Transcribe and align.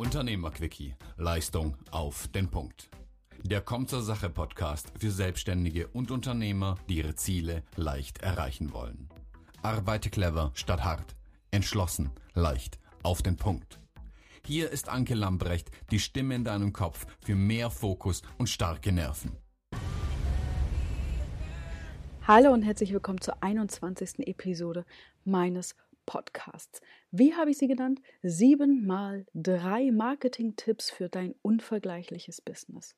Unternehmerquickie. 0.00 0.94
Leistung 1.18 1.76
auf 1.90 2.26
den 2.28 2.48
Punkt. 2.48 2.88
Der 3.42 3.60
Kommt 3.60 3.90
zur 3.90 4.00
Sache 4.00 4.30
Podcast 4.30 4.90
für 4.98 5.10
Selbstständige 5.10 5.88
und 5.88 6.10
Unternehmer, 6.10 6.76
die 6.88 6.96
ihre 6.96 7.16
Ziele 7.16 7.64
leicht 7.76 8.22
erreichen 8.22 8.72
wollen. 8.72 9.10
Arbeite 9.60 10.08
clever 10.08 10.52
statt 10.54 10.84
hart. 10.84 11.16
Entschlossen, 11.50 12.12
leicht, 12.32 12.78
auf 13.02 13.20
den 13.20 13.36
Punkt. 13.36 13.78
Hier 14.46 14.70
ist 14.70 14.88
Anke 14.88 15.12
Lambrecht, 15.12 15.70
die 15.90 15.98
Stimme 15.98 16.34
in 16.34 16.44
deinem 16.44 16.72
Kopf 16.72 17.06
für 17.22 17.34
mehr 17.34 17.68
Fokus 17.68 18.22
und 18.38 18.48
starke 18.48 18.92
Nerven. 18.92 19.36
Hallo 22.26 22.54
und 22.54 22.62
herzlich 22.62 22.94
willkommen 22.94 23.20
zur 23.20 23.42
21. 23.42 24.26
Episode 24.26 24.86
meines 25.26 25.76
Podcasts. 26.10 26.80
Wie 27.12 27.36
habe 27.36 27.52
ich 27.52 27.58
sie 27.58 27.68
genannt? 27.68 28.00
Sieben 28.20 28.84
mal 28.84 29.26
drei 29.32 29.92
Marketing-Tipps 29.92 30.90
für 30.90 31.08
dein 31.08 31.36
unvergleichliches 31.40 32.40
Business. 32.40 32.96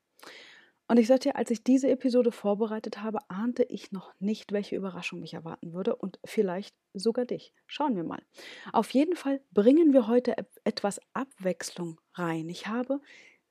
Und 0.87 0.97
ich 0.97 1.05
sagte 1.05 1.29
dir, 1.29 1.35
als 1.35 1.51
ich 1.51 1.63
diese 1.63 1.89
Episode 1.89 2.31
vorbereitet 2.31 3.03
habe, 3.03 3.19
ahnte 3.29 3.61
ich 3.69 3.91
noch 3.91 4.15
nicht, 4.19 4.51
welche 4.51 4.75
Überraschung 4.75 5.19
mich 5.19 5.35
erwarten 5.35 5.73
würde 5.73 5.95
und 5.95 6.17
vielleicht 6.25 6.75
sogar 6.95 7.25
dich. 7.25 7.53
Schauen 7.67 7.95
wir 7.95 8.03
mal. 8.03 8.23
Auf 8.71 8.89
jeden 8.95 9.15
Fall 9.15 9.41
bringen 9.51 9.93
wir 9.93 10.07
heute 10.07 10.33
etwas 10.63 10.99
Abwechslung 11.13 12.01
rein. 12.15 12.49
Ich 12.49 12.65
habe 12.65 12.99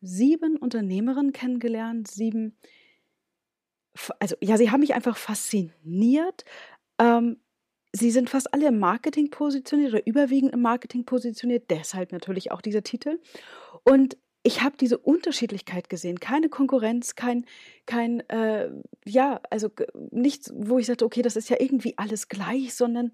sieben 0.01 0.57
Unternehmerinnen 0.57 1.33
kennengelernt, 1.33 2.09
sieben, 2.09 2.59
also 4.19 4.35
ja, 4.41 4.57
sie 4.57 4.73
haben 4.73 4.81
mich 4.81 4.95
einfach 4.95 5.17
fasziniert. 5.17 6.45
Ähm, 6.99 7.39
Sie 7.93 8.11
sind 8.11 8.31
fast 8.31 8.53
alle 8.55 8.69
im 8.69 8.79
Marketing 8.79 9.31
positioniert 9.31 9.93
oder 9.93 10.07
überwiegend 10.07 10.53
im 10.53 10.63
Marketing 10.63 11.05
positioniert, 11.05 11.71
deshalb 11.71 12.13
natürlich 12.13 12.51
auch 12.51 12.63
dieser 12.63 12.83
Titel. 12.83 13.21
Und 13.85 14.17
ich 14.43 14.63
habe 14.63 14.77
diese 14.77 14.99
Unterschiedlichkeit 14.99 15.89
gesehen, 15.89 16.19
keine 16.19 16.49
Konkurrenz, 16.49 17.15
kein, 17.15 17.45
kein, 17.87 18.21
äh, 18.29 18.71
ja, 19.05 19.41
also 19.51 19.71
nichts, 20.11 20.53
wo 20.55 20.79
ich 20.79 20.87
sagte, 20.87 21.05
okay, 21.05 21.23
das 21.23 21.37
ist 21.37 21.49
ja 21.49 21.57
irgendwie 21.61 21.97
alles 21.97 22.29
gleich, 22.29 22.75
sondern, 22.75 23.13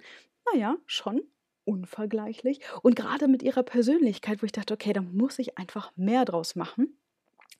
naja, 0.52 0.76
schon 0.86 1.22
unvergleichlich. 1.64 2.60
Und 2.82 2.96
gerade 2.96 3.28
mit 3.28 3.42
ihrer 3.42 3.62
Persönlichkeit, 3.62 4.42
wo 4.42 4.46
ich 4.46 4.52
dachte, 4.52 4.72
okay, 4.72 4.94
da 4.94 5.02
muss 5.02 5.38
ich 5.38 5.58
einfach 5.58 5.92
mehr 5.96 6.24
draus 6.24 6.54
machen 6.54 6.98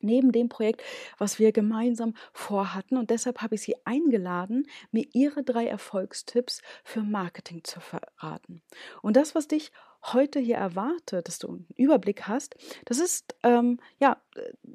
neben 0.01 0.33
dem 0.33 0.49
Projekt, 0.49 0.83
was 1.19 1.39
wir 1.39 1.53
gemeinsam 1.53 2.15
vorhatten. 2.33 2.97
Und 2.97 3.11
deshalb 3.11 3.43
habe 3.43 3.55
ich 3.55 3.63
Sie 3.63 3.77
eingeladen, 3.85 4.67
mir 4.91 5.07
Ihre 5.13 5.43
drei 5.43 5.67
Erfolgstipps 5.67 6.63
für 6.85 7.03
Marketing 7.03 7.65
zu 7.65 7.81
verraten. 7.81 8.63
Und 9.03 9.17
das, 9.17 9.35
was 9.35 9.49
dich 9.49 9.73
heute 10.05 10.39
hier 10.39 10.57
erwartet, 10.57 11.27
dass 11.27 11.39
du 11.39 11.49
einen 11.49 11.67
Überblick 11.77 12.29
hast, 12.29 12.55
das 12.85 12.99
ist, 12.99 13.35
ähm, 13.43 13.81
ja, 13.99 14.23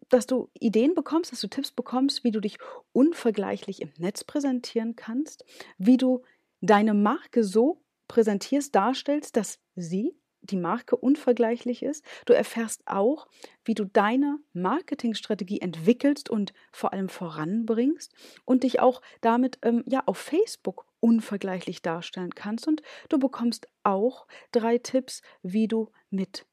dass 0.10 0.28
du 0.28 0.50
Ideen 0.60 0.94
bekommst, 0.96 1.32
dass 1.32 1.40
du 1.40 1.48
Tipps 1.48 1.72
bekommst, 1.72 2.24
wie 2.24 2.32
du 2.32 2.40
dich 2.40 2.58
unvergleichlich 2.92 3.82
im 3.82 3.92
Netz 3.98 4.24
präsentieren 4.24 4.96
kannst, 4.96 5.46
wie 5.78 5.98
du 5.98 6.24
deine 6.62 6.94
Marke 6.94 7.44
so 7.44 7.82
präsentierst, 8.08 8.76
darstellst, 8.76 9.38
dass 9.38 9.60
sie 9.76 10.16
die 10.44 10.58
Marke 10.58 10.95
unvergleichlich 10.95 11.83
ist. 11.83 12.05
Du 12.25 12.33
erfährst 12.33 12.83
auch, 12.86 13.27
wie 13.66 13.73
du 13.73 13.86
deine 13.86 14.39
Marketingstrategie 14.53 15.61
entwickelst 15.61 16.30
und 16.30 16.53
vor 16.72 16.94
allem 16.94 17.09
voranbringst 17.09 18.13
und 18.45 18.64
dich 18.64 18.80
auch 18.80 19.02
damit 19.21 19.59
ähm, 19.64 19.83
ja 19.88 20.03
auf 20.05 20.17
Facebook 20.17 20.86
unvergleichlich 20.99 21.81
darstellen 21.81 22.36
kannst. 22.36 22.67
Und 22.67 22.81
du 23.09 23.17
bekommst 23.17 23.67
auch 23.83 24.27
drei 24.52 24.77
Tipps, 24.77 25.21
wie 25.41 25.67
du 25.67 25.89
mit 26.09 26.45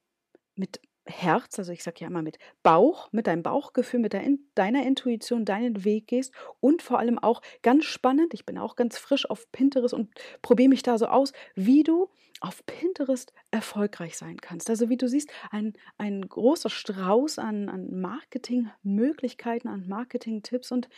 mit 0.56 0.80
Herz, 1.11 1.59
also 1.59 1.73
ich 1.73 1.83
sage 1.83 2.01
ja 2.01 2.07
immer 2.07 2.23
mit 2.23 2.39
Bauch, 2.63 3.13
mit 3.13 3.27
deinem 3.27 3.43
Bauchgefühl, 3.43 4.01
mit 4.01 4.15
deiner 4.55 4.87
Intuition 4.87 5.45
deinen 5.45 5.85
Weg 5.85 6.07
gehst 6.07 6.33
und 6.61 6.83
vor 6.83 6.98
allem 6.98 7.19
auch 7.19 7.43
ganz 7.63 7.85
spannend, 7.85 8.35
ich 8.35 8.47
bin 8.47 8.59
auch 8.59 8.77
ganz 8.77 8.98
frisch 8.98 9.29
auf 9.29 9.51
Pinterest 9.53 9.95
und 9.95 10.11
probiere 10.43 10.69
mich 10.69 10.83
da 10.83 10.97
so 10.98 11.07
aus, 11.07 11.33
wie 11.55 11.83
du 11.83 12.09
auf 12.41 12.65
Pinterest 12.65 13.33
erfolgreich 13.51 14.17
sein 14.17 14.41
kannst. 14.41 14.71
Also 14.71 14.89
wie 14.89 14.97
du 14.97 15.09
siehst, 15.09 15.31
ein, 15.51 15.75
ein 15.98 16.23
großer 16.27 16.71
Strauß 16.71 17.39
an, 17.39 17.69
an 17.69 18.01
Marketingmöglichkeiten, 18.01 19.69
an 19.69 19.87
Marketing-Tipps 19.87 20.73
und 20.73 20.89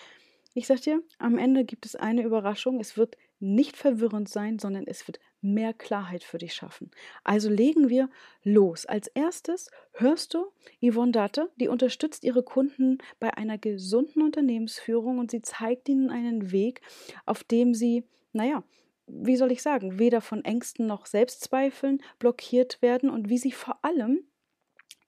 ich 0.55 0.67
sag 0.67 0.83
dir, 0.83 1.03
am 1.19 1.39
Ende 1.39 1.65
gibt 1.65 1.87
es 1.87 1.97
eine 1.97 2.23
Überraschung. 2.23 2.79
Es 2.79 2.99
wird 2.99 3.17
nicht 3.41 3.77
verwirrend 3.77 4.29
sein, 4.29 4.59
sondern 4.59 4.87
es 4.87 5.06
wird 5.09 5.19
mehr 5.42 5.75
Klarheit 5.75 6.25
für 6.25 6.38
dich 6.38 6.54
schaffen. 6.54 6.91
Also 7.25 7.50
legen 7.50 7.88
wir 7.88 8.08
los. 8.44 8.86
Als 8.86 9.08
erstes 9.08 9.70
hörst 9.92 10.34
du 10.34 10.47
Yvonne 10.80 11.12
Datte, 11.12 11.50
die 11.56 11.69
unterstützt 11.69 12.25
ihre 12.25 12.42
Kunden 12.42 12.98
bei 13.20 13.36
einer 13.36 13.58
gesunden 13.58 14.22
Unternehmensführung 14.22 15.19
und 15.19 15.31
sie 15.31 15.42
zeigt 15.42 15.88
ihnen 15.88 16.10
einen 16.10 16.52
Weg, 16.52 16.81
auf 17.26 17.44
dem 17.44 17.75
sie, 17.75 18.04
naja, 18.32 18.62
wie 19.06 19.36
soll 19.36 19.52
ich 19.52 19.62
sagen, 19.62 19.98
weder 19.98 20.20
von 20.20 20.44
Ängsten 20.44 20.86
noch 20.86 21.06
Selbstzweifeln 21.06 22.00
blockiert 22.19 22.81
werden 22.81 23.10
und 23.10 23.28
wie 23.28 23.38
sie 23.38 23.52
vor 23.52 23.84
allem 23.84 24.25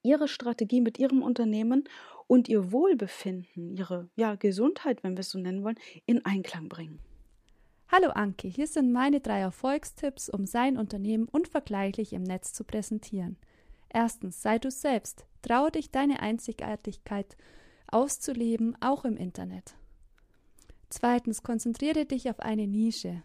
ihre 0.03 0.28
Strategie 0.28 0.81
mit 0.81 0.99
ihrem 0.99 1.23
Unternehmen 1.23 1.84
und 2.27 2.49
ihr 2.49 2.73
Wohlbefinden, 2.73 3.71
ihre 3.71 4.09
ja, 4.17 4.34
Gesundheit, 4.34 5.03
wenn 5.03 5.17
wir 5.17 5.21
es 5.21 5.31
so 5.31 5.39
nennen 5.39 5.65
wollen, 5.65 5.78
in 6.06 6.25
Einklang 6.25 6.69
bringen. 6.69 7.00
Hallo 7.89 8.09
Anke, 8.11 8.49
hier 8.49 8.67
sind 8.67 8.93
meine 8.93 9.21
drei 9.21 9.41
Erfolgstipps, 9.41 10.28
um 10.28 10.47
sein 10.47 10.78
Unternehmen 10.78 11.28
unvergleichlich 11.28 12.12
im 12.12 12.22
Netz 12.22 12.53
zu 12.53 12.65
präsentieren. 12.65 13.37
Erstens, 13.89 14.43
sei 14.43 14.59
du 14.59 14.71
selbst. 14.71 15.27
Traue 15.43 15.71
dich, 15.71 15.91
deine 15.91 16.21
Einzigartigkeit 16.21 17.37
auszuleben, 17.87 18.77
auch 18.81 19.05
im 19.05 19.17
Internet. 19.17 19.75
Zweitens, 20.89 21.43
konzentriere 21.43 22.06
dich 22.06 22.31
auf 22.31 22.41
eine 22.41 22.67
Nische, 22.67 23.23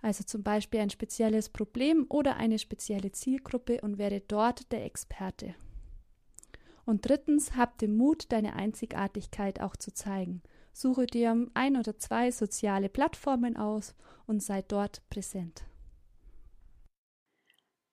also 0.00 0.24
zum 0.24 0.42
Beispiel 0.42 0.80
ein 0.80 0.90
spezielles 0.90 1.48
Problem 1.48 2.06
oder 2.08 2.36
eine 2.36 2.58
spezielle 2.58 3.12
Zielgruppe 3.12 3.80
und 3.82 3.98
werde 3.98 4.20
dort 4.20 4.72
der 4.72 4.84
Experte. 4.84 5.54
Und 6.84 7.06
drittens, 7.06 7.54
hab 7.54 7.78
den 7.78 7.96
Mut, 7.96 8.32
deine 8.32 8.54
Einzigartigkeit 8.54 9.60
auch 9.60 9.76
zu 9.76 9.92
zeigen. 9.92 10.42
Suche 10.72 11.06
dir 11.06 11.46
ein 11.54 11.76
oder 11.76 11.98
zwei 11.98 12.30
soziale 12.30 12.88
Plattformen 12.88 13.56
aus 13.56 13.94
und 14.26 14.42
sei 14.42 14.62
dort 14.62 15.02
präsent. 15.10 15.64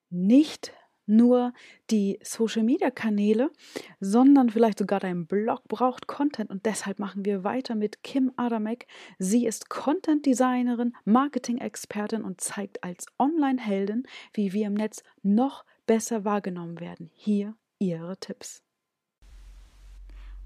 Nicht 0.10 0.72
nur 1.08 1.54
die 1.92 2.20
Social-Media-Kanäle, 2.24 3.52
sondern 4.00 4.50
vielleicht 4.50 4.80
sogar 4.80 5.00
dein 5.00 5.28
Blog 5.28 5.64
braucht 5.68 6.08
Content 6.08 6.50
und 6.50 6.66
deshalb 6.66 7.00
machen 7.00 7.26
wir 7.26 7.44
weiter 7.44 7.76
mit 7.76 8.04
Kim 8.04 8.32
Adamek. 8.36 8.88
Sie 9.20 9.46
ist 9.46 9.70
Content-Designerin, 9.70 10.96
Marketing-Expertin 11.06 12.24
und 12.24 12.42
zeigt 12.42 12.84
als 12.84 13.06
Online-Heldin, 13.20 14.04
wie 14.34 14.54
wir 14.54 14.68
im 14.68 14.74
Netz 14.74 15.04
noch 15.22 15.66
besser 15.86 16.26
wahrgenommen 16.26 16.80
werden. 16.80 17.12
Hier 17.14 17.56
ihre 17.78 18.18
Tipps. 18.18 18.65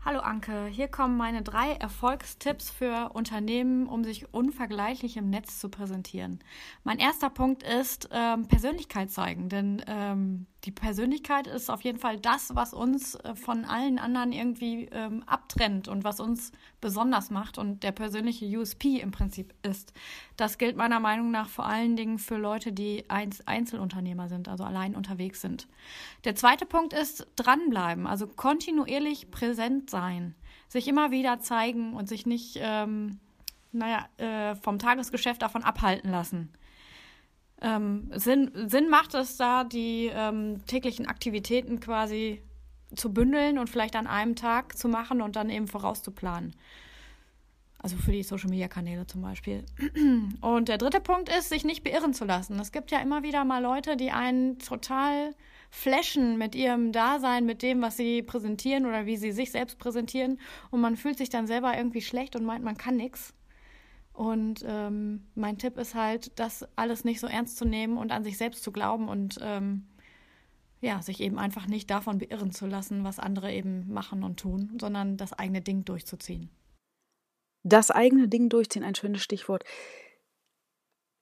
Hallo 0.05 0.19
Anke, 0.19 0.67
hier 0.67 0.87
kommen 0.87 1.17
meine 1.17 1.41
drei 1.41 1.73
Erfolgstipps 1.73 2.69
für 2.69 3.11
Unternehmen, 3.13 3.85
um 3.85 4.05
sich 4.05 4.33
unvergleichlich 4.33 5.17
im 5.17 5.29
Netz 5.29 5.59
zu 5.59 5.67
präsentieren. 5.67 6.39
Mein 6.85 6.99
erster 6.99 7.29
Punkt 7.29 7.63
ist 7.63 8.07
ähm, 8.13 8.47
Persönlichkeit 8.47 9.11
zeigen, 9.11 9.49
denn 9.49 9.83
ähm, 9.87 10.47
die 10.63 10.71
Persönlichkeit 10.71 11.47
ist 11.47 11.69
auf 11.69 11.81
jeden 11.81 11.99
Fall 11.99 12.17
das, 12.17 12.55
was 12.55 12.73
uns 12.73 13.15
äh, 13.15 13.35
von 13.35 13.65
allen 13.65 13.99
anderen 13.99 14.31
irgendwie 14.31 14.85
ähm, 14.85 15.21
abtrennt 15.27 15.89
und 15.89 16.05
was 16.05 16.21
uns 16.21 16.53
besonders 16.81 17.29
macht 17.29 17.57
und 17.57 17.83
der 17.83 17.91
persönliche 17.91 18.45
USP 18.45 18.99
im 18.99 19.11
Prinzip 19.11 19.53
ist. 19.63 19.93
Das 20.37 20.57
gilt 20.57 20.77
meiner 20.77 20.99
Meinung 20.99 21.31
nach 21.31 21.49
vor 21.49 21.65
allen 21.65 21.95
Dingen 21.95 22.19
für 22.19 22.37
Leute, 22.37 22.71
die 22.71 23.05
Einzelunternehmer 23.09 24.29
sind, 24.29 24.47
also 24.47 24.63
allein 24.63 24.95
unterwegs 24.95 25.41
sind. 25.41 25.67
Der 26.23 26.35
zweite 26.35 26.65
Punkt 26.65 26.93
ist 26.93 27.27
dranbleiben, 27.35 28.07
also 28.07 28.27
kontinuierlich 28.27 29.31
präsent 29.31 29.89
sein, 29.89 30.35
sich 30.67 30.87
immer 30.87 31.11
wieder 31.11 31.39
zeigen 31.39 31.93
und 31.93 32.07
sich 32.07 32.25
nicht, 32.25 32.57
ähm, 32.61 33.19
naja, 33.71 34.07
äh, 34.17 34.55
vom 34.55 34.79
Tagesgeschäft 34.79 35.41
davon 35.41 35.63
abhalten 35.63 36.09
lassen. 36.09 36.53
Ähm, 37.61 38.09
Sinn, 38.15 38.51
Sinn 38.67 38.89
macht 38.89 39.13
es 39.13 39.35
da, 39.35 39.65
die 39.65 40.09
ähm, 40.13 40.65
täglichen 40.65 41.07
Aktivitäten 41.07 41.79
quasi 41.79 42.41
zu 42.95 43.13
bündeln 43.13 43.57
und 43.57 43.69
vielleicht 43.69 43.95
an 43.95 44.07
einem 44.07 44.35
Tag 44.35 44.77
zu 44.77 44.87
machen 44.87 45.21
und 45.21 45.35
dann 45.35 45.49
eben 45.49 45.67
vorauszuplanen. 45.67 46.55
Also 47.81 47.95
für 47.95 48.11
die 48.11 48.23
Social 48.23 48.49
Media 48.49 48.67
Kanäle 48.67 49.07
zum 49.07 49.21
Beispiel. 49.21 49.63
Und 50.41 50.67
der 50.67 50.77
dritte 50.77 50.99
Punkt 50.99 51.29
ist, 51.29 51.47
sich 51.47 51.63
nicht 51.63 51.81
beirren 51.81 52.13
zu 52.13 52.25
lassen. 52.25 52.59
Es 52.59 52.73
gibt 52.73 52.91
ja 52.91 52.99
immer 52.99 53.23
wieder 53.23 53.45
mal 53.45 53.63
Leute, 53.63 53.95
die 53.95 54.11
einen 54.11 54.59
total 54.59 55.33
flashen 55.69 56.37
mit 56.37 56.55
ihrem 56.55 56.91
Dasein, 56.91 57.45
mit 57.45 57.61
dem, 57.61 57.81
was 57.81 57.95
sie 57.95 58.21
präsentieren 58.21 58.85
oder 58.85 59.05
wie 59.05 59.15
sie 59.15 59.31
sich 59.31 59.51
selbst 59.51 59.79
präsentieren. 59.79 60.39
Und 60.71 60.81
man 60.81 60.97
fühlt 60.97 61.17
sich 61.17 61.29
dann 61.29 61.47
selber 61.47 61.77
irgendwie 61.77 62.01
schlecht 62.01 62.35
und 62.35 62.43
meint, 62.43 62.65
man 62.65 62.77
kann 62.77 62.97
nichts. 62.97 63.33
Und 64.11 64.65
ähm, 64.67 65.27
mein 65.35 65.57
Tipp 65.57 65.77
ist 65.77 65.95
halt, 65.95 66.37
das 66.37 66.67
alles 66.75 67.05
nicht 67.05 67.21
so 67.21 67.27
ernst 67.27 67.55
zu 67.55 67.63
nehmen 67.63 67.97
und 67.97 68.11
an 68.11 68.25
sich 68.25 68.37
selbst 68.37 68.61
zu 68.61 68.73
glauben 68.73 69.07
und 69.07 69.39
ähm, 69.41 69.87
ja, 70.81 71.01
sich 71.01 71.19
eben 71.19 71.37
einfach 71.37 71.67
nicht 71.67 71.89
davon 71.89 72.19
beirren 72.19 72.51
zu 72.51 72.65
lassen, 72.65 73.03
was 73.03 73.19
andere 73.19 73.51
eben 73.51 73.91
machen 73.91 74.23
und 74.23 74.39
tun, 74.39 74.77
sondern 74.79 75.17
das 75.17 75.33
eigene 75.33 75.61
Ding 75.61 75.85
durchzuziehen. 75.85 76.49
Das 77.63 77.91
eigene 77.91 78.27
Ding 78.27 78.49
durchziehen, 78.49 78.83
ein 78.83 78.95
schönes 78.95 79.21
Stichwort. 79.21 79.65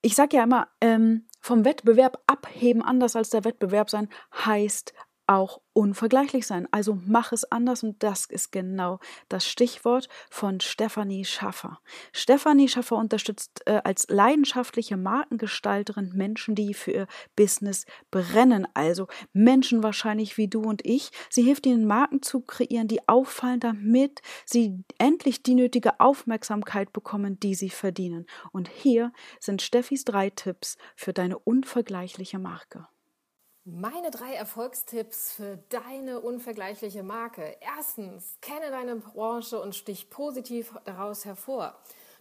Ich 0.00 0.14
sage 0.14 0.36
ja 0.36 0.44
immer, 0.44 0.68
ähm, 0.80 1.26
vom 1.40 1.64
Wettbewerb 1.64 2.22
abheben, 2.26 2.82
anders 2.82 3.16
als 3.16 3.30
der 3.30 3.44
Wettbewerb 3.44 3.90
sein, 3.90 4.08
heißt 4.32 4.94
auch 5.28 5.60
unvergleichlich 5.72 6.46
sein. 6.46 6.66
Also 6.72 6.98
mach 7.06 7.32
es 7.32 7.44
anders 7.52 7.82
und 7.82 8.02
das 8.02 8.26
ist 8.26 8.50
genau 8.50 8.98
das 9.28 9.46
Stichwort 9.46 10.08
von 10.30 10.60
Stefanie 10.60 11.24
Schaffer. 11.24 11.78
Stefanie 12.12 12.68
Schaffer 12.68 12.96
unterstützt 12.96 13.62
äh, 13.66 13.80
als 13.84 14.08
leidenschaftliche 14.08 14.96
Markengestalterin 14.96 16.12
Menschen, 16.14 16.54
die 16.54 16.74
für 16.74 16.90
ihr 16.90 17.06
Business 17.36 17.86
brennen, 18.10 18.66
also 18.74 19.06
Menschen 19.32 19.82
wahrscheinlich 19.82 20.36
wie 20.36 20.48
du 20.48 20.62
und 20.62 20.84
ich. 20.84 21.10
Sie 21.30 21.42
hilft 21.42 21.66
ihnen 21.66 21.86
Marken 21.86 22.22
zu 22.22 22.40
kreieren, 22.40 22.88
die 22.88 23.06
auffallen, 23.08 23.60
damit 23.60 24.20
sie 24.44 24.82
endlich 24.98 25.42
die 25.42 25.54
nötige 25.54 26.00
Aufmerksamkeit 26.00 26.92
bekommen, 26.92 27.38
die 27.38 27.54
sie 27.54 27.70
verdienen. 27.70 28.26
Und 28.50 28.68
hier 28.68 29.12
sind 29.38 29.62
Steffis 29.62 30.04
drei 30.04 30.30
Tipps 30.30 30.76
für 30.96 31.12
deine 31.12 31.38
unvergleichliche 31.38 32.38
Marke. 32.38 32.88
Meine 33.70 34.10
drei 34.10 34.32
Erfolgstipps 34.32 35.32
für 35.32 35.58
deine 35.68 36.20
unvergleichliche 36.20 37.02
Marke. 37.02 37.54
Erstens, 37.60 38.38
kenne 38.40 38.70
deine 38.70 38.96
Branche 38.96 39.60
und 39.60 39.76
stich 39.76 40.08
positiv 40.08 40.72
daraus 40.86 41.26
hervor. 41.26 41.78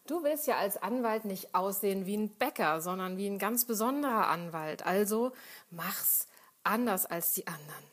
Du 0.07 0.23
willst 0.23 0.45
ja 0.47 0.57
als 0.57 0.75
Anwalt 0.75 1.23
nicht 1.23 1.55
aussehen 1.55 2.05
wie 2.05 2.17
ein 2.17 2.35
Bäcker, 2.35 2.81
sondern 2.81 3.15
wie 3.15 3.27
ein 3.27 3.39
ganz 3.39 3.63
besonderer 3.63 4.27
Anwalt. 4.27 4.85
Also 4.85 5.31
mach's 5.69 6.27
anders 6.65 7.05
als 7.05 7.31
die 7.31 7.47
anderen. 7.47 7.83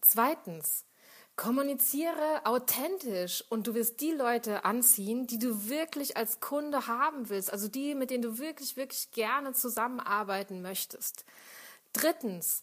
Zweitens, 0.00 0.84
kommuniziere 1.34 2.42
authentisch 2.44 3.44
und 3.48 3.66
du 3.66 3.74
wirst 3.74 4.02
die 4.02 4.12
Leute 4.12 4.64
anziehen, 4.64 5.26
die 5.26 5.40
du 5.40 5.68
wirklich 5.68 6.16
als 6.16 6.38
Kunde 6.38 6.86
haben 6.86 7.28
willst, 7.28 7.52
also 7.52 7.66
die, 7.66 7.96
mit 7.96 8.10
denen 8.10 8.22
du 8.22 8.38
wirklich, 8.38 8.76
wirklich 8.76 9.10
gerne 9.10 9.52
zusammenarbeiten 9.52 10.62
möchtest. 10.62 11.24
Drittens, 11.92 12.62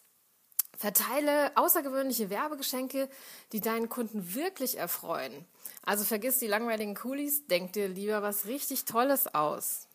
Verteile 0.77 1.55
außergewöhnliche 1.55 2.29
Werbegeschenke, 2.29 3.09
die 3.51 3.61
deinen 3.61 3.89
Kunden 3.89 4.33
wirklich 4.33 4.77
erfreuen. 4.77 5.45
Also 5.85 6.03
vergiss 6.03 6.39
die 6.39 6.47
langweiligen 6.47 6.95
Coolies, 6.95 7.45
denk 7.47 7.73
dir 7.73 7.87
lieber 7.87 8.21
was 8.21 8.45
richtig 8.45 8.85
Tolles 8.85 9.33
aus. 9.33 9.87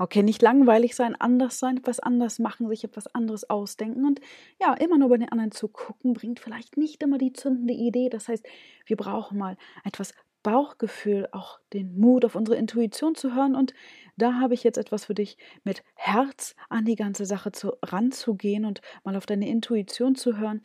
Okay, 0.00 0.22
nicht 0.22 0.42
langweilig 0.42 0.94
sein, 0.94 1.16
anders 1.16 1.58
sein, 1.58 1.78
etwas 1.78 1.98
anders 1.98 2.38
machen, 2.38 2.68
sich 2.68 2.84
etwas 2.84 3.12
anderes 3.16 3.50
ausdenken 3.50 4.04
und 4.04 4.20
ja, 4.60 4.72
immer 4.74 4.96
nur 4.96 5.08
bei 5.08 5.16
den 5.16 5.28
anderen 5.28 5.50
zu 5.50 5.66
gucken, 5.66 6.14
bringt 6.14 6.38
vielleicht 6.38 6.76
nicht 6.76 7.02
immer 7.02 7.18
die 7.18 7.32
zündende 7.32 7.74
Idee. 7.74 8.08
Das 8.08 8.28
heißt, 8.28 8.46
wir 8.86 8.96
brauchen 8.96 9.38
mal 9.38 9.56
etwas 9.82 10.14
Bauchgefühl, 10.42 11.28
auch 11.32 11.58
den 11.72 11.98
Mut, 11.98 12.24
auf 12.24 12.34
unsere 12.34 12.56
Intuition 12.56 13.14
zu 13.14 13.34
hören. 13.34 13.54
Und 13.54 13.74
da 14.16 14.34
habe 14.34 14.54
ich 14.54 14.64
jetzt 14.64 14.78
etwas 14.78 15.06
für 15.06 15.14
dich, 15.14 15.36
mit 15.64 15.82
Herz 15.94 16.54
an 16.68 16.84
die 16.84 16.96
ganze 16.96 17.26
Sache 17.26 17.52
zu, 17.52 17.76
ranzugehen 17.82 18.64
und 18.64 18.80
mal 19.04 19.16
auf 19.16 19.26
deine 19.26 19.48
Intuition 19.48 20.14
zu 20.14 20.38
hören. 20.38 20.62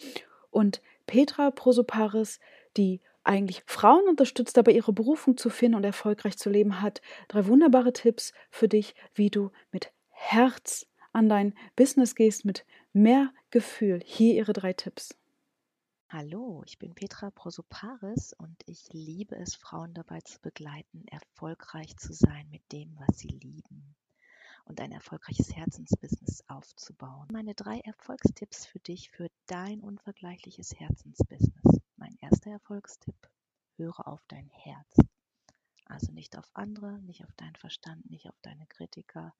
Und 0.52 0.82
Petra 1.08 1.52
Prosoparis, 1.52 2.40
die 2.78 3.02
eigentlich 3.24 3.64
Frauen 3.66 4.08
unterstützt, 4.08 4.58
dabei 4.58 4.74
ihre 4.74 4.94
Berufung 4.94 5.38
zu 5.38 5.50
finden 5.50 5.76
und 5.76 5.84
erfolgreich 5.84 6.38
zu 6.38 6.50
leben, 6.50 6.82
hat 6.82 7.02
drei 7.28 7.48
wunderbare 7.48 7.94
Tipps 7.94 8.34
für 8.50 8.68
dich, 8.68 8.96
wie 9.14 9.30
du 9.30 9.52
mit 9.72 9.92
Herz 10.10 10.88
an 11.14 11.30
dein 11.30 11.54
Business 11.76 12.16
gehst, 12.16 12.46
mit 12.46 12.66
mehr 12.92 13.32
Gefühl. 13.50 14.02
Hier 14.04 14.34
ihre 14.34 14.54
drei 14.54 14.74
Tipps. 14.74 15.18
Hallo, 16.16 16.62
ich 16.68 16.78
bin 16.78 16.94
Petra 16.94 17.32
Prosoparis 17.32 18.34
und 18.34 18.62
ich 18.68 18.94
liebe 18.94 19.36
es, 19.36 19.56
Frauen 19.56 19.96
dabei 19.96 20.22
zu 20.22 20.40
begleiten, 20.42 21.08
erfolgreich 21.08 21.98
zu 21.98 22.14
sein 22.14 22.48
mit 22.52 22.62
dem, 22.72 22.96
was 23.00 23.18
sie 23.18 23.30
lieben 23.30 23.96
und 24.66 24.80
ein 24.80 24.92
erfolgreiches 24.92 25.56
Herzensbusiness 25.56 26.44
aufzubauen. 26.48 27.28
Meine 27.32 27.56
drei 27.56 27.80
Erfolgstipps 27.80 28.68
für 28.68 28.78
dich 28.78 29.10
für 29.10 29.32
dein 29.48 29.80
unvergleichliches 29.80 30.80
Herzensbusiness. 30.80 31.82
Mein 31.96 32.16
erster 32.22 32.52
Erfolgstipp, 32.52 33.28
höre 33.78 34.08
auf 34.08 34.24
dein 34.28 34.50
Herz. 34.50 34.96
Also 35.86 36.12
nicht 36.12 36.38
auf 36.38 36.48
andere, 36.54 37.02
nicht 37.02 37.24
auf 37.24 37.34
deinen 37.38 37.56
Verstand, 37.56 38.08
nicht 38.12 38.30
auf 38.30 38.40
deine 38.44 38.68
Kritiker, 38.68 39.34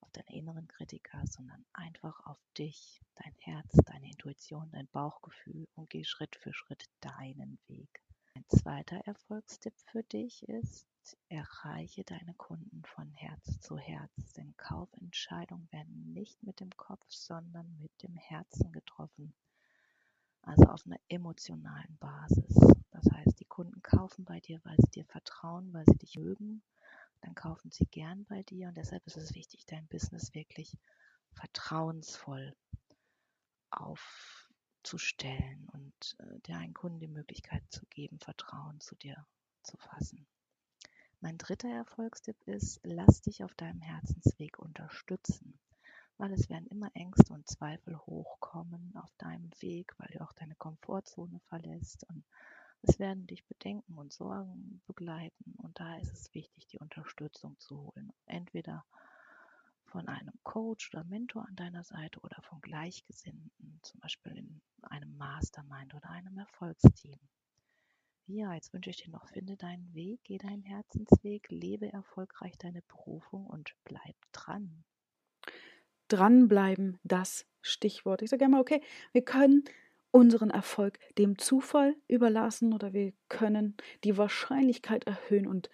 auf 0.00 0.10
deine 0.10 0.36
inneren 0.36 0.66
Kritiker, 0.66 1.22
sondern 1.28 1.64
einfach 1.72 2.18
auf 2.26 2.40
dich, 2.58 3.00
dein 3.14 3.34
Herz, 3.38 3.76
deine 3.86 3.99
Intuition, 4.20 4.70
dein 4.70 4.86
Bauchgefühl 4.88 5.66
und 5.76 5.88
geh 5.88 6.04
Schritt 6.04 6.36
für 6.36 6.52
Schritt 6.52 6.84
deinen 7.00 7.58
Weg. 7.68 8.02
Ein 8.34 8.44
zweiter 8.48 8.98
Erfolgstipp 9.06 9.72
für 9.86 10.02
dich 10.02 10.46
ist, 10.46 10.86
erreiche 11.30 12.04
deine 12.04 12.34
Kunden 12.34 12.82
von 12.84 13.10
Herz 13.14 13.60
zu 13.60 13.78
Herz, 13.78 14.34
denn 14.34 14.54
Kaufentscheidungen 14.58 15.72
werden 15.72 16.12
nicht 16.12 16.42
mit 16.42 16.60
dem 16.60 16.68
Kopf, 16.76 17.06
sondern 17.08 17.74
mit 17.78 17.92
dem 18.02 18.14
Herzen 18.14 18.72
getroffen. 18.72 19.32
Also 20.42 20.64
auf 20.64 20.84
einer 20.84 21.00
emotionalen 21.08 21.96
Basis. 21.96 22.58
Das 22.90 23.10
heißt, 23.10 23.40
die 23.40 23.46
Kunden 23.46 23.80
kaufen 23.80 24.26
bei 24.26 24.40
dir, 24.40 24.60
weil 24.64 24.76
sie 24.80 24.90
dir 24.90 25.06
vertrauen, 25.06 25.72
weil 25.72 25.86
sie 25.86 25.96
dich 25.96 26.16
mögen 26.18 26.62
dann 27.22 27.34
kaufen 27.34 27.70
sie 27.70 27.84
gern 27.84 28.24
bei 28.24 28.42
dir 28.42 28.68
und 28.68 28.76
deshalb 28.78 29.06
ist 29.06 29.18
es 29.18 29.34
wichtig, 29.34 29.66
dein 29.66 29.86
Business 29.88 30.34
wirklich 30.34 30.78
vertrauensvoll 31.34 32.56
aufzustellen 33.70 35.68
und 35.72 36.16
äh, 36.18 36.40
deinen 36.40 36.74
Kunden 36.74 37.00
die 37.00 37.08
Möglichkeit 37.08 37.62
zu 37.70 37.86
geben, 37.86 38.18
Vertrauen 38.18 38.80
zu 38.80 38.94
dir 38.96 39.26
zu 39.62 39.76
fassen. 39.76 40.26
Mein 41.20 41.36
dritter 41.36 41.68
Erfolgstipp 41.68 42.36
ist, 42.46 42.80
lass 42.82 43.20
dich 43.20 43.44
auf 43.44 43.54
deinem 43.54 43.82
Herzensweg 43.82 44.58
unterstützen, 44.58 45.58
weil 46.16 46.32
es 46.32 46.48
werden 46.48 46.66
immer 46.68 46.90
Ängste 46.94 47.34
und 47.34 47.46
Zweifel 47.46 47.98
hochkommen 47.98 48.96
auf 48.96 49.14
deinem 49.18 49.50
Weg, 49.60 49.92
weil 49.98 50.08
du 50.12 50.22
auch 50.22 50.32
deine 50.32 50.54
Komfortzone 50.54 51.40
verlässt 51.48 52.04
und 52.08 52.24
es 52.82 52.98
werden 52.98 53.26
dich 53.26 53.44
Bedenken 53.44 53.98
und 53.98 54.14
Sorgen 54.14 54.80
begleiten 54.86 55.54
und 55.58 55.78
da 55.78 55.98
ist 55.98 56.12
es 56.12 56.32
wichtig, 56.32 56.66
die 56.68 56.78
Unterstützung 56.78 57.58
zu 57.58 57.76
holen. 57.78 58.12
Entweder 58.24 58.86
von 59.90 60.08
einem 60.08 60.32
Coach 60.44 60.94
oder 60.94 61.04
Mentor 61.04 61.46
an 61.46 61.56
deiner 61.56 61.84
Seite 61.84 62.20
oder 62.20 62.40
von 62.42 62.60
Gleichgesinnten, 62.60 63.80
zum 63.82 64.00
Beispiel 64.00 64.36
in 64.36 64.60
einem 64.82 65.16
Mastermind 65.16 65.94
oder 65.94 66.10
einem 66.10 66.38
Erfolgsteam. 66.38 67.18
Ja, 68.26 68.54
jetzt 68.54 68.72
wünsche 68.72 68.90
ich 68.90 69.02
dir 69.02 69.10
noch, 69.10 69.26
finde 69.28 69.56
deinen 69.56 69.92
Weg, 69.92 70.20
geh 70.22 70.38
deinen 70.38 70.62
Herzensweg, 70.62 71.50
lebe 71.50 71.92
erfolgreich 71.92 72.56
deine 72.58 72.82
Berufung 72.82 73.46
und 73.46 73.74
bleib 73.84 74.14
dran. 74.30 74.84
Dranbleiben, 76.06 76.98
das 77.02 77.44
Stichwort. 77.60 78.22
Ich 78.22 78.30
sage 78.30 78.44
immer, 78.44 78.60
okay, 78.60 78.82
wir 79.12 79.24
können 79.24 79.64
unseren 80.12 80.50
Erfolg 80.50 80.98
dem 81.18 81.38
Zufall 81.38 81.96
überlassen 82.08 82.72
oder 82.72 82.92
wir 82.92 83.12
können 83.28 83.76
die 84.04 84.16
Wahrscheinlichkeit 84.16 85.04
erhöhen 85.04 85.46
und 85.46 85.70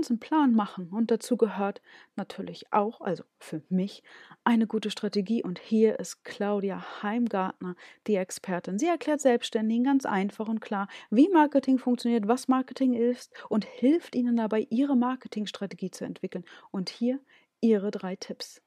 uns 0.00 0.10
einen 0.10 0.18
Plan 0.18 0.54
machen. 0.54 0.88
Und 0.88 1.10
dazu 1.10 1.36
gehört 1.36 1.82
natürlich 2.16 2.72
auch, 2.72 3.02
also 3.02 3.22
für 3.38 3.62
mich, 3.68 4.02
eine 4.44 4.66
gute 4.66 4.90
Strategie. 4.90 5.42
Und 5.42 5.58
hier 5.58 5.98
ist 5.98 6.24
Claudia 6.24 7.02
Heimgartner 7.02 7.76
die 8.06 8.16
Expertin. 8.16 8.78
Sie 8.78 8.86
erklärt 8.86 9.20
Selbstständigen 9.20 9.84
ganz 9.84 10.06
einfach 10.06 10.48
und 10.48 10.60
klar, 10.60 10.88
wie 11.10 11.28
Marketing 11.28 11.78
funktioniert, 11.78 12.26
was 12.26 12.48
Marketing 12.48 12.94
ist 12.94 13.32
und 13.50 13.66
hilft 13.66 14.14
ihnen 14.14 14.36
dabei, 14.36 14.66
ihre 14.70 14.96
Marketingstrategie 14.96 15.90
zu 15.90 16.04
entwickeln. 16.04 16.44
Und 16.70 16.88
hier 16.88 17.20
ihre 17.60 17.90
drei 17.90 18.16
Tipps. 18.16 18.62